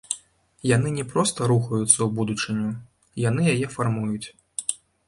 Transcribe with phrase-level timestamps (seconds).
[0.69, 2.69] Яны не проста рухаюцца ў будучыню,
[3.29, 4.27] яны яе фармуюць.